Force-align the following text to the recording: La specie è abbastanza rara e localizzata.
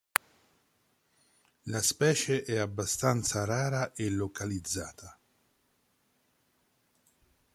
La 1.65 1.79
specie 1.83 2.41
è 2.43 2.57
abbastanza 2.57 3.45
rara 3.45 3.93
e 3.93 4.09
localizzata. 4.09 5.15